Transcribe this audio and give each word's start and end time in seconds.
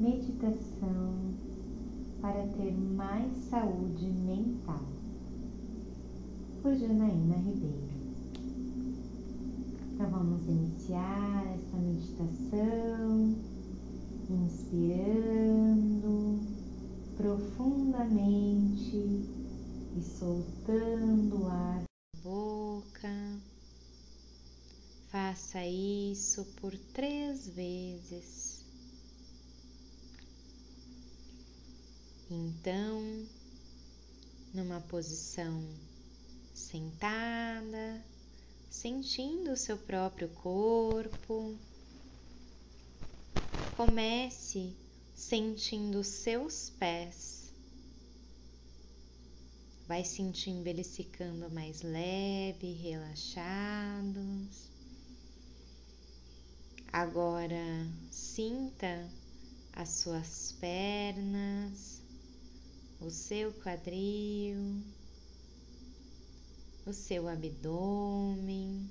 meditação 0.00 1.34
para 2.20 2.46
ter 2.48 2.72
mais 2.72 3.36
saúde 3.50 4.06
mental, 4.06 4.82
por 6.62 6.74
Janaína 6.74 7.36
Ribeiro. 7.36 7.88
Então 9.92 10.10
vamos 10.10 10.46
iniciar 10.46 11.44
essa 11.54 11.76
meditação 11.76 13.34
inspirando 14.30 15.78
profundamente 17.16 18.96
e 19.96 20.02
soltando 20.02 21.42
o 21.42 21.46
ar 21.46 21.82
da 21.82 22.20
boca. 22.22 23.38
Faça 25.10 25.64
isso 25.66 26.44
por 26.60 26.76
três 26.92 27.48
vezes. 27.48 28.57
Então, 32.30 33.26
numa 34.52 34.82
posição 34.82 35.66
sentada, 36.52 38.04
sentindo 38.68 39.52
o 39.52 39.56
seu 39.56 39.78
próprio 39.78 40.28
corpo, 40.28 41.56
comece 43.74 44.76
sentindo 45.14 46.04
seus 46.04 46.68
pés. 46.70 47.50
Vai 49.86 50.04
sentindo 50.04 50.66
eles 50.66 50.94
ficando 50.94 51.50
mais 51.50 51.80
leve, 51.80 52.72
relaxados. 52.72 54.68
Agora 56.92 57.86
sinta 58.10 59.08
as 59.72 59.88
suas 59.90 60.52
pernas 60.60 61.67
seu 63.48 63.52
quadril, 63.62 64.82
o 66.84 66.92
seu 66.92 67.28
abdômen. 67.28 68.86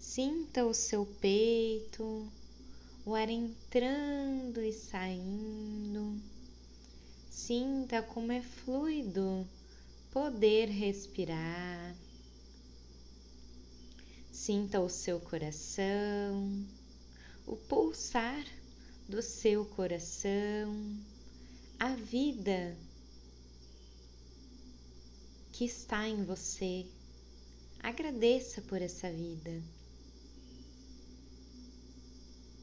Sinta 0.00 0.64
o 0.64 0.72
seu 0.72 1.04
peito, 1.04 2.26
o 3.04 3.14
ar 3.14 3.28
entrando 3.28 4.62
e 4.62 4.72
saindo. 4.72 6.18
Sinta 7.30 8.02
como 8.02 8.32
é 8.32 8.40
fluido 8.40 9.46
poder 10.10 10.68
respirar. 10.68 11.94
Sinta 14.32 14.80
o 14.80 14.88
seu 14.88 15.20
coração, 15.20 16.64
o 17.46 17.56
pulsar 17.56 18.44
do 19.06 19.20
seu 19.20 19.66
coração 19.66 20.96
a 21.78 21.94
vida 21.94 22.76
que 25.52 25.64
está 25.64 26.08
em 26.08 26.24
você. 26.24 26.86
Agradeça 27.82 28.62
por 28.62 28.80
essa 28.80 29.10
vida. 29.10 29.62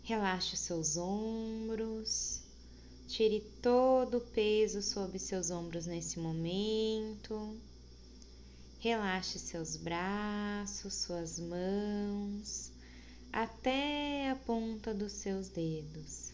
Relaxe 0.04 0.56
os 0.56 0.60
seus 0.60 0.98
ombros, 0.98 2.42
tire 3.08 3.40
todo 3.62 4.18
o 4.18 4.22
peso 4.22 4.82
sob 4.82 5.18
seus 5.18 5.50
ombros 5.50 5.86
nesse 5.86 6.20
momento. 6.20 7.56
Relaxe 8.80 9.40
seus 9.40 9.78
braços, 9.78 10.94
suas 10.94 11.40
mãos, 11.40 12.70
até 13.32 14.30
a 14.30 14.36
ponta 14.36 14.94
dos 14.94 15.14
seus 15.14 15.48
dedos. 15.48 16.33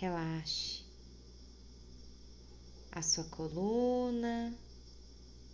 Relaxe 0.00 0.84
a 2.92 3.02
sua 3.02 3.24
coluna, 3.24 4.56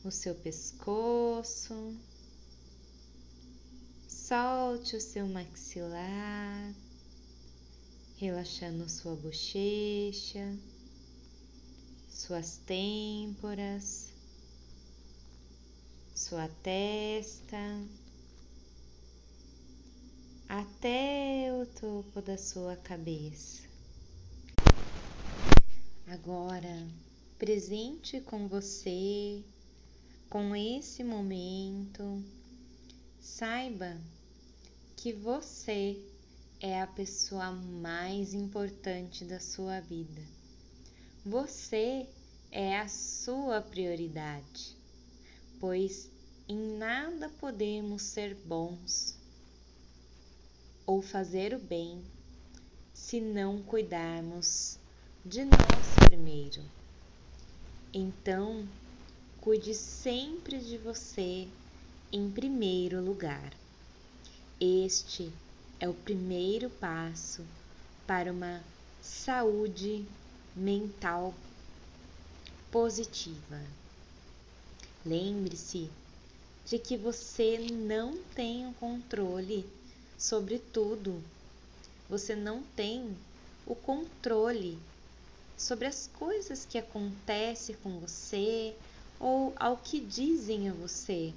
o 0.04 0.10
seu 0.10 0.34
pescoço. 0.34 1.96
Solte 4.06 4.96
o 4.96 5.00
seu 5.00 5.26
maxilar, 5.26 6.74
relaxando 8.18 8.86
sua 8.86 9.16
bochecha, 9.16 10.54
suas 12.10 12.58
têmporas, 12.66 14.10
sua 16.14 16.48
testa, 16.62 17.82
até 20.46 21.48
o 21.50 21.64
topo 21.64 22.20
da 22.20 22.36
sua 22.36 22.76
cabeça. 22.76 23.73
Agora, 26.06 26.86
presente 27.38 28.20
com 28.20 28.46
você, 28.46 29.42
com 30.28 30.54
esse 30.54 31.02
momento, 31.02 32.22
saiba 33.18 33.98
que 34.98 35.14
você 35.14 35.98
é 36.60 36.82
a 36.82 36.86
pessoa 36.86 37.52
mais 37.52 38.34
importante 38.34 39.24
da 39.24 39.40
sua 39.40 39.80
vida. 39.80 40.20
Você 41.24 42.06
é 42.52 42.78
a 42.78 42.86
sua 42.86 43.62
prioridade, 43.62 44.76
pois 45.58 46.10
em 46.46 46.76
nada 46.76 47.30
podemos 47.40 48.02
ser 48.02 48.34
bons 48.34 49.18
ou 50.84 51.00
fazer 51.00 51.54
o 51.54 51.58
bem 51.58 52.04
se 52.92 53.22
não 53.22 53.62
cuidarmos 53.62 54.78
de 55.26 55.42
nós 55.42 55.94
primeiro. 56.04 56.60
Então, 57.94 58.68
cuide 59.40 59.72
sempre 59.72 60.58
de 60.58 60.76
você 60.76 61.48
em 62.12 62.30
primeiro 62.30 63.00
lugar. 63.02 63.54
Este 64.60 65.32
é 65.80 65.88
o 65.88 65.94
primeiro 65.94 66.68
passo 66.68 67.42
para 68.06 68.30
uma 68.30 68.62
saúde 69.00 70.04
mental 70.54 71.32
positiva. 72.70 73.62
Lembre-se 75.06 75.88
de 76.66 76.78
que 76.78 76.98
você 76.98 77.66
não 77.72 78.18
tem 78.34 78.66
o 78.66 78.74
controle 78.74 79.64
sobre 80.18 80.58
tudo. 80.58 81.24
Você 82.10 82.36
não 82.36 82.62
tem 82.76 83.16
o 83.66 83.74
controle 83.74 84.78
sobre 85.56 85.86
as 85.86 86.06
coisas 86.06 86.64
que 86.64 86.78
acontecem 86.78 87.74
com 87.76 88.00
você 88.00 88.76
ou 89.18 89.54
ao 89.58 89.76
que 89.78 90.00
dizem 90.00 90.68
a 90.68 90.72
você. 90.72 91.32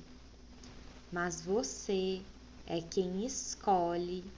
Mas 1.12 1.42
você 1.42 2.22
é 2.66 2.82
quem 2.82 3.26
escolhe 3.26 4.32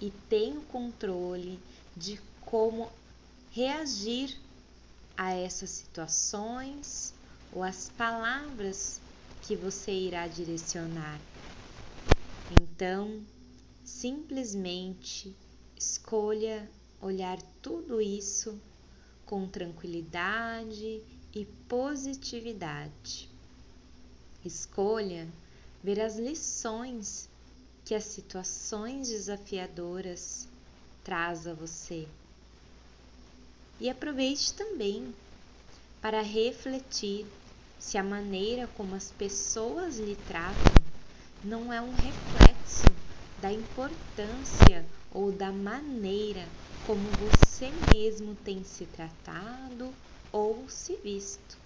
e 0.00 0.10
tem 0.10 0.56
o 0.56 0.62
controle 0.62 1.60
de 1.96 2.18
como 2.40 2.90
reagir 3.50 4.38
a 5.16 5.32
essas 5.32 5.70
situações 5.70 7.14
ou 7.50 7.62
as 7.62 7.88
palavras 7.88 9.00
que 9.40 9.56
você 9.56 9.90
irá 9.90 10.28
direcionar. 10.28 11.20
Então, 12.60 13.24
simplesmente 13.84 15.34
escolha 15.76 16.70
olhar 17.00 17.40
tudo 17.62 18.00
isso 18.00 18.60
com 19.26 19.46
tranquilidade 19.48 21.02
e 21.34 21.44
positividade. 21.68 23.28
Escolha 24.44 25.28
ver 25.82 26.00
as 26.00 26.16
lições 26.16 27.28
que 27.84 27.94
as 27.94 28.04
situações 28.04 29.08
desafiadoras 29.08 30.48
traz 31.04 31.46
a 31.46 31.52
você. 31.52 32.08
E 33.78 33.90
aproveite 33.90 34.54
também 34.54 35.14
para 36.00 36.22
refletir 36.22 37.26
se 37.78 37.98
a 37.98 38.02
maneira 38.02 38.66
como 38.68 38.94
as 38.94 39.10
pessoas 39.10 39.98
lhe 39.98 40.16
tratam 40.16 40.74
não 41.44 41.72
é 41.72 41.80
um 41.80 41.92
reflexo 41.92 42.86
da 43.40 43.52
importância 43.52 44.84
ou 45.12 45.30
da 45.30 45.52
maneira 45.52 46.48
como 46.86 47.10
você 47.10 47.72
mesmo 47.72 48.32
tem 48.36 48.62
se 48.62 48.86
tratado 48.86 49.92
ou 50.30 50.68
se 50.68 50.96
visto. 50.98 51.58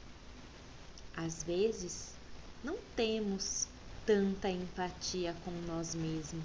Às 1.15 1.43
vezes, 1.43 2.17
não 2.65 2.79
temos 2.97 3.69
tanta 4.07 4.49
empatia 4.49 5.35
com 5.45 5.51
nós 5.51 5.95
mesmos. 5.95 6.43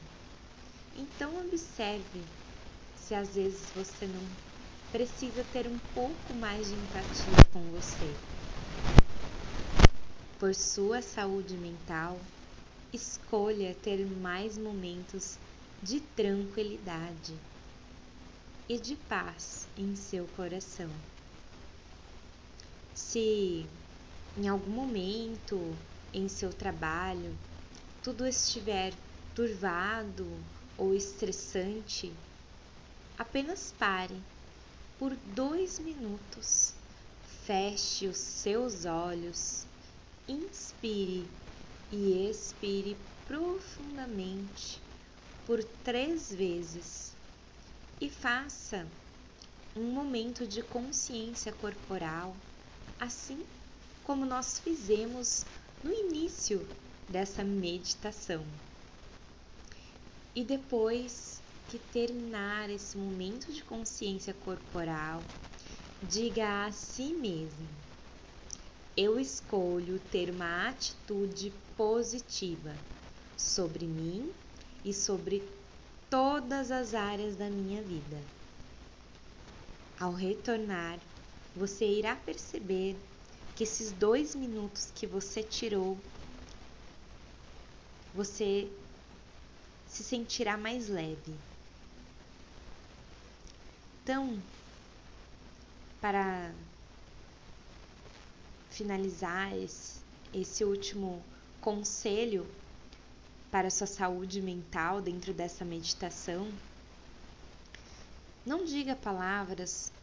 Então, 0.94 1.32
observe 1.48 2.22
se 2.98 3.16
às 3.16 3.36
vezes 3.36 3.72
você 3.72 4.08
não 4.08 4.28
precisa 4.92 5.42
ter 5.42 5.70
um 5.70 5.80
pouco 5.94 6.34
mais 6.34 6.68
de 6.68 6.74
empatia 6.74 7.46
com 7.54 7.62
você. 7.72 8.14
Por 10.38 10.54
sua 10.54 11.02
saúde 11.02 11.56
mental, 11.56 12.20
escolha 12.92 13.74
ter 13.74 14.06
mais 14.06 14.58
momentos 14.58 15.38
de 15.82 16.02
tranquilidade 16.02 17.55
e 18.68 18.80
de 18.80 18.96
paz 18.96 19.70
em 19.78 19.96
seu 19.96 20.28
coração. 20.30 20.92
Se 22.94 23.70
em 24.36 24.48
algum 24.48 24.72
momento 24.72 25.78
em 26.12 26.28
seu 26.28 26.52
trabalho 26.52 27.38
tudo 28.02 28.26
estiver 28.26 28.92
turvado 29.36 30.44
ou 30.78 30.96
estressante, 30.96 32.12
apenas 33.18 33.72
pare 33.72 34.20
por 34.98 35.16
dois 35.16 35.78
minutos, 35.80 36.74
feche 37.46 38.08
os 38.08 38.18
seus 38.18 38.86
olhos, 38.86 39.68
inspire 40.28 41.30
e 41.92 42.30
expire 42.30 42.96
profundamente 43.28 44.82
por 45.46 45.64
três 45.84 46.34
vezes 46.34 47.15
e 48.00 48.10
faça 48.10 48.88
um 49.76 49.92
momento 49.92 50.48
de 50.48 50.62
consciência 50.62 51.52
corporal, 51.52 52.36
assim 53.00 53.46
como 54.04 54.26
nós 54.26 54.60
fizemos 54.60 55.46
no 55.84 55.92
início 55.92 56.68
dessa 57.10 57.44
meditação. 57.44 58.46
E 60.36 60.44
depois 60.44 61.42
que 61.68 61.80
terminar 61.80 62.70
esse 62.70 62.98
momento 62.98 63.52
de 63.52 63.64
consciência 63.64 64.34
corporal, 64.34 65.24
diga 66.04 66.66
a 66.66 66.72
si 66.72 67.14
mesmo: 67.14 67.70
Eu 68.96 69.20
escolho 69.20 70.00
ter 70.00 70.30
uma 70.30 70.70
atitude 70.70 71.52
positiva 71.76 72.78
sobre 73.36 73.88
mim 73.88 74.34
e 74.84 74.94
sobre 74.94 75.65
todas 76.10 76.72
as 76.72 76.94
áreas 76.94 77.36
da 77.36 77.50
minha 77.50 77.82
vida. 77.82 78.18
Ao 80.00 80.12
retornar, 80.12 81.00
você 81.56 81.86
irá 81.86 82.16
perceber 82.16 82.98
que 83.56 83.64
esses 83.64 83.92
dois 83.92 84.36
minutos 84.36 84.92
que 84.94 85.08
você 85.08 85.42
tirou, 85.42 85.98
você 88.14 88.70
se 89.88 90.04
sentirá 90.04 90.58
mais 90.58 90.90
leve. 90.90 91.40
Então, 94.04 94.42
para 96.02 96.54
finalizar 98.70 99.58
esse, 99.58 100.02
esse 100.34 100.66
último 100.66 101.24
conselho 101.62 102.46
para 103.56 103.70
sua 103.70 103.88
saúde 103.88 104.42
mental 104.42 105.02
dentro 105.02 105.34
dessa 105.34 105.64
meditação, 105.64 106.52
não 108.46 108.66
diga 108.66 108.98
palavras 108.98 109.94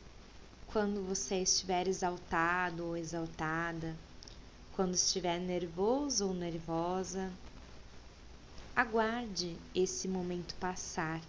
quando 0.68 1.06
você 1.06 1.42
estiver 1.42 1.86
exaltado 1.86 2.82
ou 2.82 2.96
exaltada, 2.96 3.94
quando 4.74 4.94
estiver 4.94 5.38
nervoso 5.38 6.28
ou 6.28 6.32
nervosa. 6.32 7.30
Aguarde 8.74 9.54
esse 9.74 10.08
momento 10.08 10.54
passar. 10.54 11.20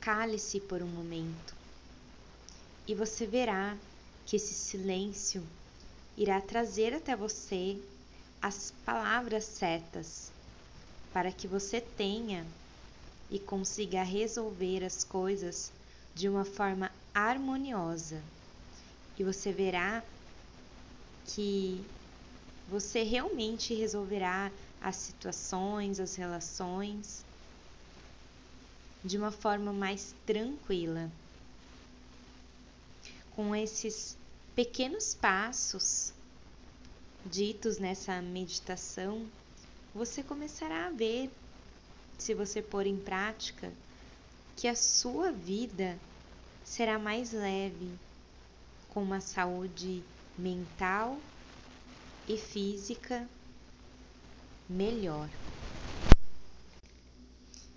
Cale-se 0.00 0.58
por 0.58 0.80
um 0.80 0.88
momento 0.88 1.54
e 2.86 2.94
você 2.94 3.26
verá 3.26 3.76
que 4.24 4.36
esse 4.36 4.54
silêncio 4.54 5.46
irá 6.16 6.40
trazer 6.40 6.94
até 6.94 7.14
você 7.14 7.78
as 8.40 8.70
palavras 8.84 9.44
certas 9.44 10.32
para 11.12 11.32
que 11.32 11.48
você 11.48 11.80
tenha 11.80 12.46
e 13.30 13.38
consiga 13.38 14.02
resolver 14.02 14.84
as 14.84 15.04
coisas 15.04 15.72
de 16.14 16.28
uma 16.28 16.44
forma 16.44 16.90
harmoniosa. 17.12 18.22
E 19.18 19.24
você 19.24 19.52
verá 19.52 20.04
que 21.24 21.90
você 22.66 23.02
realmente 23.02 23.74
resolverá 23.74 24.52
as 24.80 24.96
situações, 24.96 25.98
as 25.98 26.14
relações 26.14 27.26
de 29.04 29.16
uma 29.16 29.30
forma 29.30 29.72
mais 29.72 30.14
tranquila. 30.24 31.10
Com 33.30 33.54
esses 33.54 34.18
pequenos 34.54 35.14
passos 35.14 36.12
ditos 37.28 37.78
nessa 37.78 38.22
meditação, 38.22 39.26
você 39.94 40.22
começará 40.22 40.86
a 40.86 40.90
ver, 40.90 41.30
se 42.16 42.34
você 42.34 42.62
pôr 42.62 42.86
em 42.86 42.96
prática, 42.96 43.70
que 44.56 44.66
a 44.66 44.74
sua 44.74 45.30
vida 45.30 45.98
será 46.64 46.98
mais 46.98 47.32
leve, 47.32 47.90
com 48.88 49.02
uma 49.02 49.20
saúde 49.20 50.02
mental 50.36 51.18
e 52.26 52.36
física 52.36 53.28
melhor. 54.68 55.28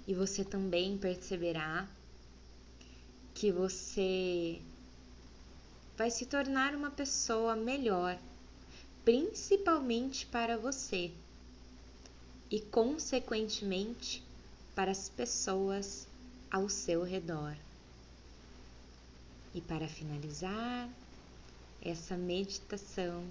E 0.08 0.14
você 0.16 0.44
também 0.44 0.98
perceberá 0.98 1.88
que 3.34 3.52
você 3.52 4.62
vai 5.98 6.10
se 6.10 6.26
tornar 6.26 6.74
uma 6.74 6.90
pessoa 6.90 7.56
melhor 7.56 8.18
principalmente 9.04 10.26
para 10.28 10.58
você 10.58 11.12
e, 12.50 12.60
consequentemente, 12.60 14.24
para 14.76 14.92
as 14.92 15.10
pessoas 15.10 16.08
ao 16.52 16.70
seu 16.70 17.04
redor. 17.04 17.56
E 19.54 19.62
para 19.62 19.88
finalizar 19.88 20.90
essa 21.82 22.16
meditação, 22.16 23.24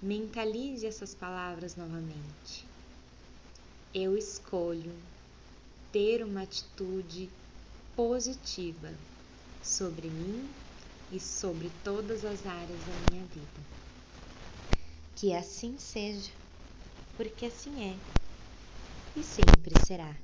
mentalize 0.00 0.86
essas 0.86 1.14
palavras 1.14 1.76
novamente. 1.76 2.64
Eu 3.92 4.16
escolho 4.16 4.92
ter 5.92 6.24
uma 6.24 6.42
atitude 6.42 7.30
positiva 7.94 8.92
sobre 9.62 10.08
mim 10.08 10.48
e 11.10 11.20
sobre 11.20 11.70
todas 11.84 12.24
as 12.24 12.44
áreas 12.46 12.84
da 12.84 12.92
minha 13.10 13.24
vida. 13.26 13.85
Que 15.16 15.32
assim 15.32 15.78
seja, 15.78 16.30
porque 17.16 17.46
assim 17.46 17.82
é 17.82 17.98
e 19.18 19.24
sempre 19.24 19.72
será. 19.80 20.14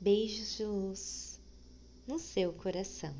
Beijos 0.00 0.56
de 0.56 0.64
luz 0.64 1.38
no 2.08 2.18
seu 2.18 2.54
coração. 2.54 3.14